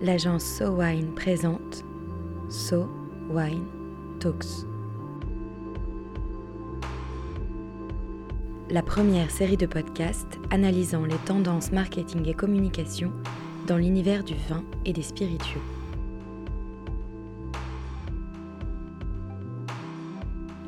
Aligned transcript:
l'agence 0.00 0.44
So 0.44 0.70
Wine 0.70 1.14
présente 1.14 1.84
So 2.48 2.88
Wine 3.30 3.64
Talks. 4.20 4.66
La 8.68 8.82
première 8.82 9.30
série 9.30 9.56
de 9.56 9.66
podcasts 9.66 10.38
analysant 10.50 11.04
les 11.04 11.16
tendances 11.24 11.72
marketing 11.72 12.28
et 12.28 12.34
communication 12.34 13.12
dans 13.66 13.78
l'univers 13.78 14.24
du 14.24 14.34
vin 14.48 14.64
et 14.84 14.92
des 14.92 15.02
spiritueux. 15.02 15.60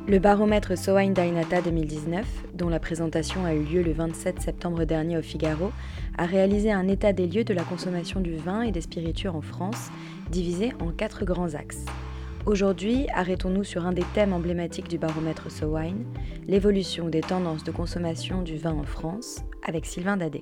Le 0.09 0.17
baromètre 0.17 0.73
Wine 0.87 1.13
Dainata 1.13 1.61
2019, 1.61 2.25
dont 2.55 2.67
la 2.67 2.79
présentation 2.79 3.45
a 3.45 3.53
eu 3.53 3.61
lieu 3.61 3.83
le 3.83 3.91
27 3.91 4.41
septembre 4.41 4.83
dernier 4.83 5.19
au 5.19 5.21
Figaro, 5.21 5.71
a 6.17 6.25
réalisé 6.25 6.71
un 6.71 6.87
état 6.87 7.13
des 7.13 7.27
lieux 7.27 7.43
de 7.43 7.53
la 7.53 7.61
consommation 7.61 8.19
du 8.19 8.35
vin 8.35 8.63
et 8.63 8.71
des 8.71 8.81
spiritueux 8.81 9.29
en 9.29 9.41
France, 9.41 9.91
divisé 10.31 10.71
en 10.79 10.89
quatre 10.89 11.25
grands 11.25 11.53
axes. 11.53 11.85
Aujourd'hui, 12.47 13.05
arrêtons-nous 13.13 13.63
sur 13.63 13.85
un 13.85 13.93
des 13.93 14.05
thèmes 14.15 14.33
emblématiques 14.33 14.87
du 14.87 14.97
baromètre 14.97 15.47
Wine, 15.61 16.05
l'évolution 16.47 17.07
des 17.07 17.21
tendances 17.21 17.63
de 17.63 17.69
consommation 17.69 18.41
du 18.41 18.57
vin 18.57 18.73
en 18.73 18.85
France, 18.85 19.43
avec 19.67 19.85
Sylvain 19.85 20.17
Dadé. 20.17 20.41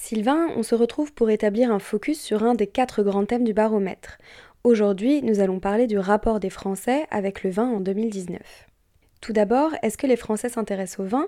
Sylvain, 0.00 0.48
on 0.56 0.62
se 0.62 0.76
retrouve 0.76 1.12
pour 1.12 1.28
établir 1.28 1.72
un 1.72 1.80
focus 1.80 2.20
sur 2.20 2.44
un 2.44 2.54
des 2.54 2.68
quatre 2.68 3.02
grands 3.02 3.24
thèmes 3.24 3.42
du 3.42 3.52
baromètre. 3.52 4.18
Aujourd'hui, 4.64 5.22
nous 5.22 5.38
allons 5.38 5.60
parler 5.60 5.86
du 5.86 5.98
rapport 5.98 6.40
des 6.40 6.50
Français 6.50 7.06
avec 7.10 7.44
le 7.44 7.50
vin 7.50 7.68
en 7.68 7.80
2019. 7.80 8.40
Tout 9.20 9.32
d'abord, 9.32 9.70
est-ce 9.82 9.96
que 9.96 10.06
les 10.06 10.16
Français 10.16 10.48
s'intéressent 10.48 11.06
au 11.06 11.08
vin 11.08 11.26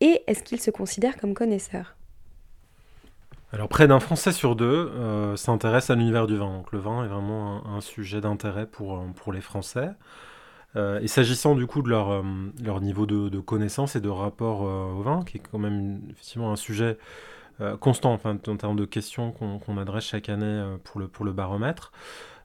et 0.00 0.22
est-ce 0.26 0.42
qu'ils 0.42 0.60
se 0.60 0.70
considèrent 0.70 1.18
comme 1.18 1.34
connaisseurs? 1.34 1.94
Alors 3.52 3.68
près 3.68 3.86
d'un 3.86 4.00
Français 4.00 4.32
sur 4.32 4.56
deux 4.56 4.64
euh, 4.94 5.36
s'intéresse 5.36 5.90
à 5.90 5.94
l'univers 5.94 6.26
du 6.26 6.36
vin. 6.36 6.56
Donc 6.56 6.72
le 6.72 6.78
vin 6.78 7.04
est 7.04 7.08
vraiment 7.08 7.66
un, 7.66 7.82
sujet 7.82 8.22
d'intérêt 8.22 8.66
pour, 8.66 8.96
euh, 8.96 9.06
pour 9.14 9.32
les 9.32 9.42
Français. 9.42 9.90
Euh, 10.76 11.00
et 11.00 11.06
s'agissant 11.06 11.54
du 11.54 11.66
coup 11.66 11.82
de 11.82 11.88
leur, 11.90 12.24
leur 12.62 12.80
niveau 12.80 13.04
de, 13.04 13.40
connaissance 13.40 13.94
et 13.94 14.00
de 14.00 14.08
rapport 14.08 14.62
au 14.62 15.02
vin, 15.02 15.22
qui 15.24 15.36
est 15.36 15.40
quand 15.40 15.58
même 15.58 16.00
effectivement 16.10 16.50
un 16.50 16.56
sujet 16.56 16.96
constant 17.80 18.14
enfin, 18.14 18.38
en 18.46 18.56
termes 18.56 18.76
de 18.76 18.86
questions 18.86 19.32
qu'on 19.32 19.76
adresse 19.76 20.04
chaque 20.04 20.30
année 20.30 20.64
pour, 20.84 20.98
le, 20.98 21.08
pour 21.08 21.26
le 21.26 21.32
baromètre, 21.32 21.92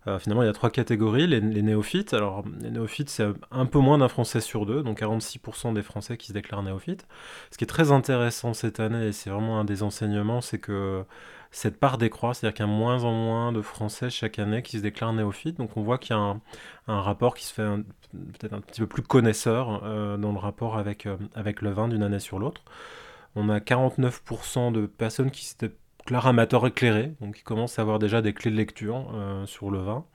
euh, 0.07 0.19
finalement, 0.19 0.43
il 0.43 0.45
y 0.45 0.49
a 0.49 0.53
trois 0.53 0.69
catégories. 0.69 1.27
Les, 1.27 1.41
néophytes, 1.41 2.13
alors 2.13 2.43
les 2.61 2.71
néophytes, 2.71 3.09
c'est 3.09 3.27
un 3.51 3.65
peu 3.65 3.79
moins 3.79 3.97
d'un 3.97 4.07
Français 4.07 4.41
sur 4.41 4.65
deux, 4.65 4.83
donc 4.83 5.01
46% 5.01 5.73
des 5.73 5.81
Français 5.83 6.17
qui 6.17 6.27
se 6.27 6.33
déclarent 6.33 6.63
néophytes. 6.63 7.07
Ce 7.51 7.57
qui 7.57 7.63
est 7.63 7.67
très 7.67 7.91
intéressant 7.91 8.53
cette 8.53 8.79
année, 8.79 9.07
et 9.07 9.11
c'est 9.11 9.29
vraiment 9.29 9.59
un 9.59 9.65
des 9.65 9.83
enseignements, 9.83 10.41
c'est 10.41 10.59
que 10.59 11.03
cette 11.55 11.79
part 11.79 11.97
décroît, 11.97 12.33
c'est-à-dire 12.33 12.53
qu'il 12.53 12.65
y 12.65 12.69
a 12.69 12.71
moins 12.71 13.05
en 13.05 13.13
moins 13.13 13.51
de 13.53 13.61
Français 13.61 14.09
chaque 14.09 14.39
année 14.39 14.61
qui 14.61 14.77
se 14.77 14.81
déclarent 14.81 15.13
néophytes. 15.13 15.57
Donc 15.57 15.77
on 15.77 15.83
voit 15.83 15.97
qu'il 15.97 16.13
y 16.15 16.19
a 16.19 16.35
un, 16.87 17.01
rapport 17.01 17.33
qui 17.33 17.45
se 17.45 17.53
fait 17.53 17.65
peut-être 18.11 18.53
un 18.53 18.59
petit 18.59 18.81
peu 18.81 18.87
plus 18.87 19.03
connaisseur 19.03 19.81
euh, 19.83 20.17
dans 20.17 20.33
le 20.33 20.37
rapport 20.37 20.77
avec, 20.77 21.05
euh, 21.05 21.15
avec 21.33 21.61
le 21.61 21.71
vin 21.71 21.87
d'une 21.87 22.03
année 22.03 22.19
sur 22.19 22.39
l'autre. 22.39 22.61
On 23.35 23.47
a 23.49 23.59
49% 23.59 24.73
de 24.73 24.85
personnes 24.85 25.31
qui 25.31 25.45
se 25.45 25.55
clair 26.05 26.25
amateur 26.27 26.65
éclairé, 26.65 27.13
donc 27.19 27.39
il 27.39 27.43
commence 27.43 27.79
à 27.79 27.81
avoir 27.81 27.99
déjà 27.99 28.21
des 28.21 28.33
clés 28.33 28.51
de 28.51 28.55
lecture 28.55 29.11
euh, 29.13 29.45
sur 29.45 29.71
le 29.71 29.79
vin, 29.79 30.05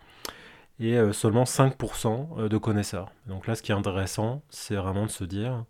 et 0.79 0.97
euh, 0.97 1.13
seulement 1.13 1.45
5% 1.45 2.29
euh, 2.39 2.49
de 2.49 2.57
connaisseurs. 2.57 3.11
Donc 3.27 3.47
là, 3.47 3.55
ce 3.57 3.63
qui 3.63 3.73
est 3.73 3.75
intéressant, 3.75 4.43
c'est 4.49 4.77
vraiment 4.77 5.05
de 5.05 5.11
se 5.11 5.25
dire 5.25 5.65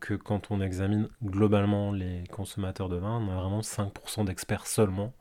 que 0.00 0.12
quand 0.12 0.50
on 0.50 0.60
examine 0.60 1.08
globalement 1.24 1.92
les 1.92 2.24
consommateurs 2.30 2.90
de 2.90 2.96
vin, 2.96 3.26
on 3.26 3.30
a 3.32 3.40
vraiment 3.40 3.60
5% 3.60 4.26
d'experts 4.26 4.66
seulement, 4.66 5.14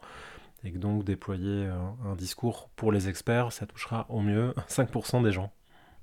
et 0.65 0.73
que 0.73 0.77
donc 0.77 1.05
déployer 1.05 1.69
un 2.05 2.15
discours 2.17 2.69
pour 2.75 2.91
les 2.91 3.07
experts, 3.07 3.53
ça 3.53 3.65
touchera 3.65 4.07
au 4.09 4.19
mieux 4.19 4.53
5% 4.67 5.23
des 5.23 5.31
gens. 5.31 5.53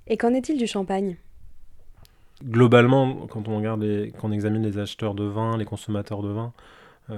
Et 0.07 0.17
qu'en 0.17 0.33
est-il 0.33 0.57
du 0.57 0.65
champagne? 0.65 1.17
Globalement, 2.43 3.27
quand 3.27 3.47
on 3.47 3.57
regarde 3.57 3.83
les, 3.83 4.11
quand 4.17 4.29
on 4.29 4.31
examine 4.31 4.63
les 4.63 4.79
acheteurs 4.79 5.13
de 5.13 5.25
vin, 5.25 5.55
les 5.55 5.65
consommateurs 5.65 6.23
de 6.23 6.29
vin, 6.29 6.53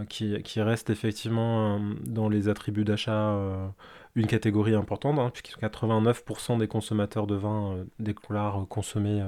qui, 0.07 0.41
qui, 0.43 0.61
reste 0.61 0.89
effectivement 0.89 1.75
euh, 1.75 1.79
dans 2.05 2.29
les 2.29 2.47
attributs 2.49 2.85
d'achat 2.85 3.31
euh, 3.31 3.67
une 4.15 4.27
catégorie 4.27 4.75
importante, 4.75 5.19
hein, 5.19 5.31
puisque 5.33 5.59
89% 5.61 6.59
des 6.59 6.67
consommateurs 6.67 7.27
de 7.27 7.35
vin 7.35 7.85
déclarent 7.99 8.65
consommer 8.67 9.23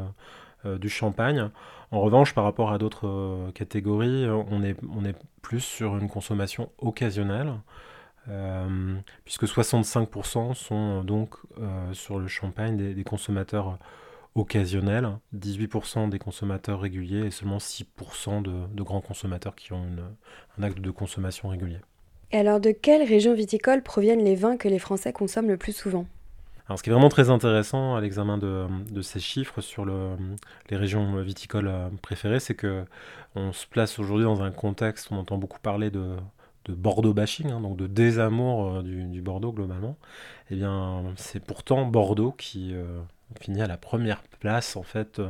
du 0.66 0.90
champagne. 0.90 1.50
En 1.92 2.02
revanche, 2.02 2.34
par 2.34 2.44
rapport 2.44 2.72
à 2.72 2.78
d'autres 2.78 3.52
catégories, 3.54 4.28
on 4.28 4.64
est, 4.64 4.76
on 4.96 5.06
est 5.06 5.16
plus 5.42 5.62
sur 5.62 5.98
une 5.98 6.10
consommation 6.10 6.72
occasionnelle. 6.80 7.54
puisque 9.24 9.46
65% 9.46 10.56
sont 10.56 11.04
donc 11.04 11.36
sur 11.94 12.20
le 12.20 12.28
champagne 12.28 12.76
des, 12.76 12.94
des 12.94 13.04
consommateurs 13.04 13.78
occasionnel, 14.36 15.18
18% 15.36 16.10
des 16.10 16.20
consommateurs 16.20 16.80
réguliers 16.80 17.26
et 17.26 17.32
seulement 17.32 17.58
6% 17.58 18.42
de, 18.42 18.84
grands 18.84 19.02
consommateurs 19.02 19.56
qui 19.56 19.74
ont 19.74 19.86
un 20.58 20.64
acte 20.64 20.80
de 20.80 20.92
consommation 20.92 21.50
régulier. 21.50 21.80
Et 22.32 22.38
alors 22.38 22.60
de 22.60 22.72
quelles 22.72 23.08
régions 23.08 23.34
viticoles 23.34 23.84
proviennent 23.84 24.24
les 24.24 24.36
vins 24.36 24.56
que 24.56 24.70
les 24.70 24.80
Français 24.80 25.12
consomment 25.12 25.50
le 25.50 25.58
plus 25.58 25.76
souvent? 25.76 26.06
Alors, 26.72 26.80
ce 26.80 26.84
qui 26.84 26.90
est 26.90 26.94
vraiment 26.94 27.10
très 27.10 27.30
intéressant 27.30 27.96
à 27.96 28.02
l'examen 28.02 28.38
de, 28.38 29.02
ces 29.02 29.20
chiffres 29.20 29.60
sur 29.60 29.86
les 29.86 30.78
régions 30.78 31.22
viticoles 31.22 31.68
euh, 31.68 31.90
préférées, 32.02 32.40
c'est 32.40 32.56
que 32.56 32.86
on 33.36 33.52
se 33.52 33.68
place 33.68 34.00
aujourd'hui 34.00 34.24
dans 34.26 34.42
un 34.42 34.52
contexte 34.52 35.10
où 35.10 35.16
on 35.16 35.18
entend 35.18 35.38
beaucoup 35.38 35.60
parler 35.60 35.90
de, 35.90 36.16
Bordeaux 36.70 37.14
bashing, 37.14 37.52
hein, 37.52 37.60
donc 37.60 37.76
de 37.76 37.88
désamour 37.88 38.76
euh, 38.78 38.84
du, 38.84 39.22
Bordeaux 39.22 39.52
globalement. 39.52 39.98
Eh 40.50 40.56
bien, 40.56 41.04
c'est 41.18 41.44
pourtant 41.44 41.86
Bordeaux 41.86 42.32
qui 42.32 42.74
euh, 42.74 43.02
on 43.32 43.44
finit 43.44 43.62
à 43.62 43.68
la 43.68 43.78
première 43.78 44.24
place 44.40 44.76
en 44.76 44.84
fait 44.84 45.20
euh, 45.20 45.30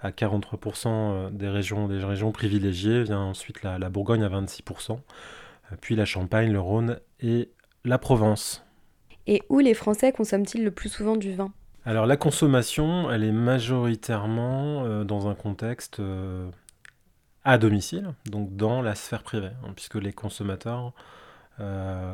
à 0.00 0.10
43% 0.10 0.86
euh, 0.88 1.30
des 1.30 1.48
régions, 1.48 1.88
des 1.88 2.02
régions 2.02 2.32
privilégiées, 2.32 3.02
vient 3.02 3.20
ensuite 3.20 3.62
la, 3.62 3.78
Bourgogne 3.88 4.22
à 4.22 4.28
26%, 4.28 4.92
euh, 4.92 5.76
puis 5.80 5.96
la 5.96 6.04
Champagne, 6.04 6.52
le 6.52 6.60
Rhône 6.60 6.98
et 7.20 7.50
la 7.84 7.98
Provence. 7.98 8.64
Et 9.26 9.42
où 9.48 9.58
les 9.58 9.74
Français 9.74 10.12
consomment-ils 10.12 10.64
le 10.64 10.70
plus 10.70 10.88
souvent 10.88 11.16
du 11.16 11.34
vin? 11.34 11.52
Alors 11.84 12.06
la 12.06 12.16
consommation, 12.16 13.10
elle 13.10 13.24
est 13.24 13.32
majoritairement 13.32 15.04
dans 15.04 15.28
un 15.28 15.34
contexte 15.34 16.00
à 17.44 17.56
domicile, 17.56 18.12
donc 18.26 18.54
dans 18.54 18.82
la 18.82 18.94
sphère 18.94 19.22
privée, 19.22 19.50
hein, 19.64 19.72
puisque 19.74 19.94
les 19.94 20.12
consommateurs 20.12 20.92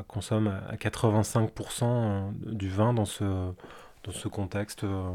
consomment 0.09 0.61
à 0.69 0.77
85% 0.77 2.33
du 2.33 2.69
vin 2.69 2.93
dans 2.95 3.05
ce, 3.05 3.53
dans 4.07 4.13
ce 4.13 4.29
contexte 4.29 4.85
euh, 4.85 5.11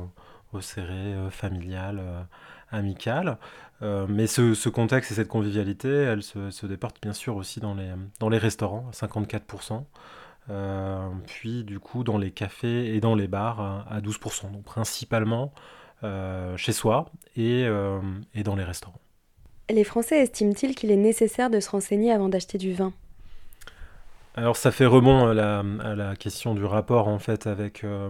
resserré, 0.52 0.94
euh, 0.94 1.30
familial, 1.30 2.00
euh, 2.00 2.22
amical. 2.72 3.38
mais 3.82 4.28
ce, 4.28 4.70
contexte 4.70 5.12
et 5.12 5.16
cette 5.16 5.28
convivialité, 5.28 5.90
elle 5.90 6.24
se, 6.24 6.52
se 6.52 6.66
déporte 6.66 7.02
bien 7.02 7.14
sûr 7.14 7.36
aussi 7.36 7.60
dans 7.60 7.74
les, 7.74 8.38
restaurants, 8.38 8.88
à 8.90 8.92
54%. 8.92 9.84
puis 11.26 11.64
du 11.64 11.80
coup 11.80 12.04
dans 12.04 12.18
les 12.18 12.32
cafés 12.32 12.96
et 12.96 13.02
dans 13.02 13.16
les 13.16 13.28
bars 13.28 13.60
à, 13.90 14.00
12%, 14.00 14.52
donc 14.52 14.64
principalement 14.64 15.52
chez 16.56 16.72
soi 16.72 17.12
et 17.36 17.66
dans 18.46 18.56
les 18.56 18.64
restaurants. 18.64 19.02
Les 19.70 19.84
Français 19.84 20.20
estiment-ils 20.20 20.76
qu'il 20.76 20.92
est 20.92 20.96
nécessaire 20.96 21.50
de 21.50 21.60
se 21.60 21.70
renseigner 21.72 22.14
avant 22.14 22.30
d'acheter 22.30 22.58
du 22.58 22.74
vin? 22.74 22.94
Alors 24.36 24.56
ça 24.56 24.72
fait 24.72 24.86
rebond 24.86 25.28
à 25.28 25.34
la, 25.96 26.16
question 26.16 26.56
du 26.56 26.64
rapport 26.64 27.08
en 27.10 27.20
fait 27.20 27.48
avec 27.48 27.84
euh, 27.84 28.10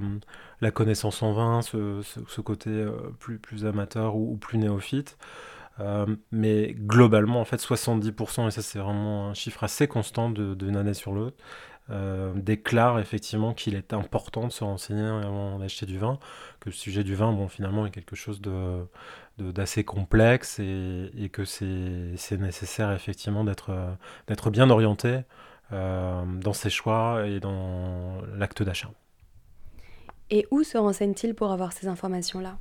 la 0.61 0.69
connaissance 0.69 1.23
en 1.23 1.33
vin, 1.33 1.61
ce, 1.61 2.41
côté 2.41 2.69
euh, 2.69 2.91
plus, 3.19 3.65
amateur 3.65 4.15
ou, 4.15 4.37
plus 4.37 4.57
néophyte. 4.59 5.17
Euh, 5.79 6.05
mais 6.31 6.73
globalement, 6.77 7.41
en 7.41 7.45
fait, 7.45 7.57
70%, 7.57 8.47
et 8.47 8.51
ça 8.51 8.61
c'est 8.61 8.77
vraiment 8.77 9.29
un 9.29 9.33
chiffre 9.33 9.63
assez 9.63 9.87
constant 9.87 10.29
d'une 10.29 10.75
année 10.75 10.93
sur 10.93 11.11
l'autre, 11.11 11.37
déclarent 12.35 12.99
effectivement 12.99 13.53
qu'il 13.53 13.75
est 13.75 13.91
important 13.91 14.47
de 14.47 14.51
se 14.51 14.63
renseigner 14.63 15.03
avant 15.03 15.59
d'acheter 15.59 15.85
du 15.85 15.97
vin, 15.97 16.19
que 16.61 16.69
le 16.69 16.75
sujet 16.75 17.03
du 17.03 17.15
vin, 17.15 17.33
bon, 17.33 17.47
finalement, 17.49 17.85
est 17.85 17.91
quelque 17.91 18.15
chose 18.15 18.39
de, 18.41 18.85
d'assez 19.39 19.83
complexe 19.83 20.59
et, 20.59 21.29
que 21.33 21.45
c'est 21.45 22.37
nécessaire 22.37 22.91
effectivement 22.91 23.43
d'être 23.43 24.51
bien 24.51 24.69
orienté 24.69 25.21
dans 25.71 26.53
ses 26.53 26.69
choix 26.69 27.25
et 27.25 27.39
dans 27.39 28.21
l'acte 28.35 28.61
d'achat. 28.63 28.91
Et 30.29 30.47
où 30.51 30.63
se 30.63 30.77
renseigne-t-il 30.77 31.35
pour 31.35 31.51
avoir 31.51 31.73
ces 31.73 31.87
informations-là? 31.87 32.57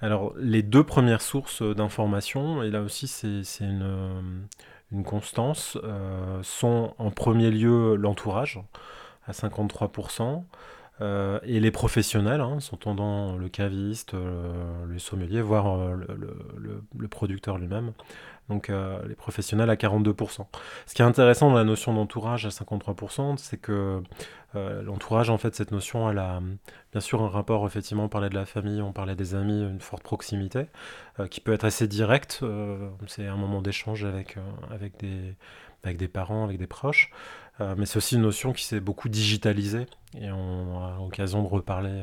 Alors, 0.00 0.34
les 0.36 0.62
deux 0.62 0.84
premières 0.84 1.22
sources 1.22 1.62
d'informations, 1.62 2.62
et 2.62 2.70
là 2.70 2.82
aussi 2.82 3.08
c'est 3.08 3.64
une, 3.64 4.46
une, 4.92 5.04
constance, 5.04 5.78
euh, 5.84 6.42
sont 6.42 6.94
en 6.98 7.10
premier 7.10 7.50
lieu 7.50 7.94
l'entourage, 7.94 8.60
à 9.26 9.32
53%, 9.32 10.44
euh, 11.00 11.38
et 11.42 11.60
les 11.60 11.70
professionnels, 11.70 12.40
hein, 12.40 12.60
s'entendant 12.60 13.36
le 13.36 13.48
caviste, 13.48 14.14
le 14.14 14.98
sommelier, 14.98 15.42
voire 15.42 15.94
le, 15.94 16.06
le, 16.96 17.08
producteur 17.08 17.58
lui-même, 17.58 17.92
donc 18.48 18.68
les 18.68 19.14
professionnels 19.14 19.70
à 19.70 19.76
42%. 19.76 20.46
Ce 20.86 20.94
qui 20.94 21.02
est 21.02 21.04
intéressant 21.04 21.50
dans 21.50 21.56
la 21.56 21.64
notion 21.64 21.94
d'entourage 21.94 22.46
à 22.46 22.50
53%, 22.50 23.36
c'est 23.36 23.58
que 23.58 24.02
l'entourage, 24.54 25.28
en 25.28 25.38
fait, 25.38 25.54
cette 25.54 25.70
notion, 25.70 26.10
elle 26.10 26.18
a 26.18 26.40
bien 26.92 27.00
sûr 27.00 27.22
un 27.22 27.28
rapport, 27.28 27.66
effectivement, 27.66 28.04
on 28.04 28.08
parlait 28.08 28.30
de 28.30 28.34
la 28.34 28.46
famille, 28.46 28.80
on 28.80 28.92
parlait 28.92 29.16
des 29.16 29.34
amis, 29.34 29.62
une 29.62 29.80
forte 29.80 30.02
proximité, 30.02 30.66
qui 31.30 31.40
peut 31.40 31.52
être 31.52 31.64
assez 31.64 31.86
directe, 31.88 32.42
c'est 33.06 33.26
un 33.26 33.36
moment 33.36 33.60
d'échange 33.60 34.04
avec, 34.04 34.36
avec, 34.70 34.98
des, 34.98 35.36
avec 35.86 35.98
des 35.98 36.08
parents, 36.08 36.44
avec 36.44 36.58
des 36.58 36.66
proches, 36.66 37.10
mais 37.58 37.86
c'est 37.86 37.96
aussi 37.96 38.16
une 38.16 38.22
notion 38.22 38.52
qui 38.52 38.64
s'est 38.64 38.80
beaucoup 38.80 39.08
digitalisée, 39.08 39.86
et 40.20 40.30
on 40.30 40.84
a 40.84 40.96
l'occasion 40.98 41.42
de 41.42 41.48
reparler 41.48 42.02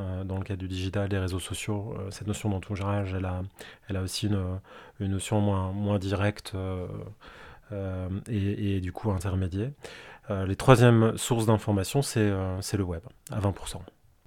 euh, 0.00 0.24
dans 0.24 0.36
le 0.36 0.44
cadre 0.44 0.60
du 0.60 0.68
digital, 0.68 1.08
des 1.08 1.18
réseaux 1.18 1.40
sociaux, 1.40 1.94
euh, 1.98 2.10
cette 2.10 2.26
notion 2.26 2.48
d'entourage, 2.48 3.14
elle 3.14 3.24
a, 3.24 3.42
elle 3.88 3.96
a 3.96 4.02
aussi 4.02 4.26
une, 4.26 4.60
une 5.00 5.10
notion 5.10 5.40
moins, 5.40 5.72
moins 5.72 5.98
directe 5.98 6.52
euh, 6.54 8.08
et, 8.28 8.76
et, 8.76 8.80
du 8.80 8.92
coup 8.92 9.10
intermédiaire. 9.10 9.70
les 10.28 10.56
troisièmes 10.56 11.16
sources 11.16 11.46
d'information, 11.46 12.02
c'est 12.02 12.28
le 12.28 12.82
web, 12.82 13.02
à 13.30 13.40
20%. 13.40 13.78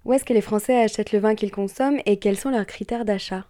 Où 0.06 0.14
est-ce 0.14 0.26
que 0.26 0.34
les 0.34 0.42
Français 0.42 0.82
achètent 0.82 1.12
le 1.12 1.20
vin 1.20 1.36
qu'ils 1.36 1.52
consomment 1.52 2.00
et 2.06 2.18
quels 2.18 2.38
sont 2.38 2.52
leurs 2.52 2.66
critères 2.66 3.06
d'achat? 3.06 3.46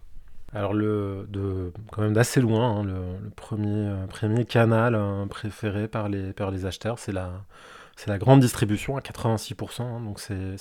Alors, 0.54 0.72
le, 0.72 1.26
de, 1.28 1.72
quand 1.90 2.02
même 2.02 2.12
d'assez 2.12 2.40
loin, 2.40 2.78
hein, 2.78 2.84
le, 2.84 3.30
premier, 3.36 3.92
premier 4.08 4.44
canal 4.44 4.94
hein, 4.94 5.26
préféré 5.28 5.88
par 5.88 6.08
les, 6.08 6.66
acheteurs, 6.66 6.98
c'est 6.98 7.12
la, 7.12 8.18
grande 8.18 8.40
distribution 8.40 8.96
à 8.96 9.00
86%, 9.00 9.82
hein, 9.82 10.00
donc 10.00 10.20
c'est 10.20 10.56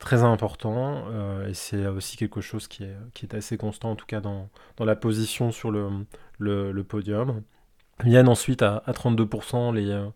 très 0.00 0.22
important 0.22 1.04
euh, 1.10 1.46
et 1.46 1.54
c'est 1.54 1.86
aussi 1.86 2.16
quelque 2.16 2.40
chose 2.40 2.66
qui 2.66 2.84
est, 2.84 3.34
assez 3.34 3.56
constant 3.58 3.92
en 3.92 3.96
tout 3.96 4.06
cas 4.06 4.20
dans, 4.20 4.48
la 4.80 4.96
position 4.96 5.52
sur 5.52 5.70
le, 5.70 6.06
le, 6.38 6.82
podium. 6.82 7.42
Viennent 8.02 8.28
ensuite 8.28 8.62
à, 8.62 8.82
à 8.86 8.92
32% 8.92 9.74
les, 9.74 9.90
euh, 9.90 10.06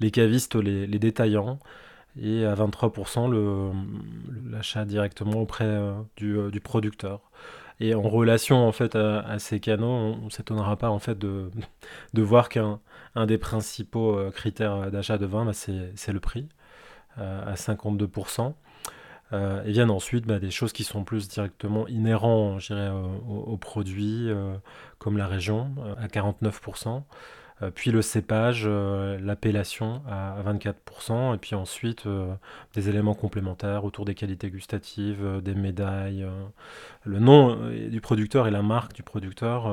les 0.00 0.10
cavistes, 0.10 0.54
les, 0.54 0.86
détaillants 0.86 1.58
et 2.20 2.46
à 2.46 2.54
23% 2.54 3.72
l'achat 4.48 4.84
directement 4.84 5.40
auprès 5.40 5.64
euh, 5.64 5.92
du, 6.16 6.60
producteur. 6.60 7.20
Et 7.82 7.94
en 7.94 8.02
relation 8.02 8.66
en 8.66 8.72
fait 8.72 8.94
à, 8.96 9.38
ces 9.38 9.60
canaux, 9.60 9.86
on 9.86 10.24
ne 10.26 10.30
s'étonnera 10.30 10.76
pas 10.76 10.90
en 10.90 10.98
fait 10.98 11.18
de, 11.18 11.50
de 12.14 12.22
voir 12.22 12.48
qu'un 12.48 12.80
un 13.14 13.26
des 13.26 13.38
principaux 13.38 14.18
critères 14.30 14.90
d'achat 14.90 15.18
de 15.18 15.26
vin, 15.26 15.44
bah, 15.44 15.52
c'est 15.52 16.12
le 16.12 16.20
prix 16.20 16.48
à 17.18 17.54
52%. 17.54 18.54
Euh, 19.32 19.62
et 19.64 19.72
viennent 19.72 19.90
ensuite 19.90 20.26
bah, 20.26 20.38
des 20.38 20.50
choses 20.50 20.72
qui 20.72 20.84
sont 20.84 21.04
plus 21.04 21.28
directement 21.28 21.86
dirais, 22.68 22.90
aux, 23.26 23.56
produits, 23.56 24.28
euh, 24.28 24.54
comme 24.98 25.16
la 25.16 25.26
région, 25.26 25.74
euh, 25.78 25.94
à 25.98 26.08
49%. 26.08 27.02
Puis 27.74 27.90
le 27.90 28.02
cépage, 28.02 28.66
l'appellation 28.66 30.02
à, 30.08 30.42
24%, 30.44 31.34
et 31.34 31.38
puis 31.38 31.54
ensuite 31.54 32.06
des 32.74 32.88
éléments 32.88 33.14
complémentaires 33.14 33.84
autour 33.84 34.04
des 34.04 34.14
qualités 34.14 34.50
gustatives, 34.50 35.40
des 35.42 35.54
médailles, 35.54 36.26
le 37.04 37.18
nom 37.18 37.70
du 37.70 38.00
producteur 38.00 38.46
et 38.46 38.50
la 38.50 38.62
marque 38.62 38.94
du 38.94 39.02
producteur, 39.02 39.66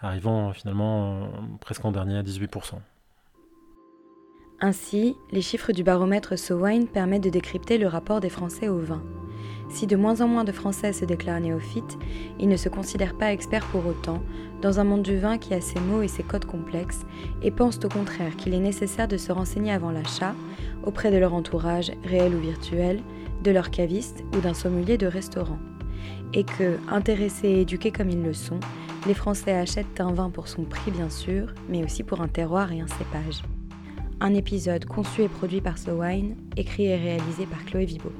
arrivant 0.00 0.52
finalement 0.52 1.28
presque 1.60 1.84
en 1.84 1.92
dernier 1.92 2.18
à 2.18 2.22
18%. 2.22 2.78
Ainsi, 4.66 5.18
les 5.30 5.42
chiffres 5.42 5.72
du 5.72 5.82
baromètre 5.82 6.38
SoWine 6.38 6.86
permettent 6.86 7.24
de 7.24 7.28
décrypter 7.28 7.76
le 7.76 7.86
rapport 7.86 8.20
des 8.20 8.30
Français 8.30 8.66
au 8.66 8.78
vin. 8.78 9.02
Si 9.68 9.86
de 9.86 9.94
moins 9.94 10.22
en 10.22 10.26
moins 10.26 10.44
de 10.44 10.52
Français 10.52 10.94
se 10.94 11.04
déclarent 11.04 11.40
néophytes, 11.40 11.98
ils 12.40 12.48
ne 12.48 12.56
se 12.56 12.70
considèrent 12.70 13.18
pas 13.18 13.30
experts 13.30 13.66
pour 13.66 13.86
autant, 13.86 14.22
dans 14.62 14.80
un 14.80 14.84
monde 14.84 15.02
du 15.02 15.18
vin 15.18 15.36
qui 15.36 15.52
a 15.52 15.60
ses 15.60 15.80
mots 15.80 16.00
et 16.00 16.08
ses 16.08 16.22
codes 16.22 16.46
complexes, 16.46 17.04
et 17.42 17.50
pensent 17.50 17.78
au 17.84 17.90
contraire 17.90 18.36
qu'il 18.36 18.54
est 18.54 18.58
nécessaire 18.58 19.06
de 19.06 19.18
se 19.18 19.32
renseigner 19.32 19.70
avant 19.70 19.90
l'achat, 19.90 20.34
auprès 20.82 21.10
de 21.10 21.18
leur 21.18 21.34
entourage, 21.34 21.92
réel 22.02 22.34
ou 22.34 22.40
virtuel, 22.40 23.02
de 23.42 23.50
leur 23.50 23.70
caviste 23.70 24.24
ou 24.34 24.40
d'un 24.40 24.54
sommelier 24.54 24.96
de 24.96 25.06
restaurant. 25.06 25.58
Et 26.32 26.44
que, 26.44 26.78
intéressés 26.88 27.48
et 27.48 27.60
éduqués 27.60 27.92
comme 27.92 28.08
ils 28.08 28.22
le 28.22 28.32
sont, 28.32 28.60
les 29.06 29.12
Français 29.12 29.52
achètent 29.52 30.00
un 30.00 30.14
vin 30.14 30.30
pour 30.30 30.48
son 30.48 30.62
prix 30.62 30.90
bien 30.90 31.10
sûr, 31.10 31.52
mais 31.68 31.84
aussi 31.84 32.02
pour 32.02 32.22
un 32.22 32.28
terroir 32.28 32.72
et 32.72 32.80
un 32.80 32.88
cépage 32.88 33.42
un 34.24 34.32
épisode 34.32 34.86
conçu 34.86 35.22
et 35.22 35.28
produit 35.28 35.60
par 35.60 35.76
SoWine, 35.76 36.34
écrit 36.56 36.86
et 36.86 36.96
réalisé 36.96 37.44
par 37.44 37.62
Chloé 37.66 37.84
Vibo. 37.84 38.10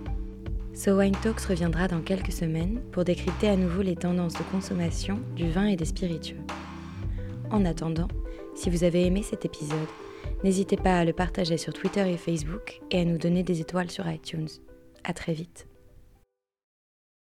SoWine 0.75 1.17
Talks 1.23 1.41
reviendra 1.41 1.89
dans 1.89 2.03
quelques 2.03 2.33
semaines 2.33 2.83
pour 2.93 3.05
décrypter 3.05 3.49
à 3.49 3.57
nouveau 3.57 3.81
les 3.81 3.97
tendances 3.97 4.35
de 4.35 4.43
consommation 4.53 5.19
du 5.35 5.51
vin 5.51 5.65
et 5.65 5.77
des 5.77 5.87
spiritueux. 5.87 6.43
En 7.51 7.65
attendant, 7.65 8.09
si 8.55 8.69
vous 8.69 8.85
avez 8.85 9.07
aimé 9.07 9.23
cet 9.23 9.47
épisode, 9.47 9.79
n'hésitez 10.43 10.77
pas 10.77 10.99
à 10.99 11.05
le 11.07 11.15
partager 11.15 11.57
sur 11.57 11.73
Twitter 11.73 12.07
et 12.13 12.19
Facebook 12.19 12.83
et 12.91 13.01
à 13.01 13.05
nous 13.07 13.17
donner 13.17 13.43
des 13.43 13.63
étoiles 13.63 13.91
sur 13.91 14.07
iTunes. 14.07 14.49
À 15.05 15.15
très 15.15 15.33
vite. 15.33 15.67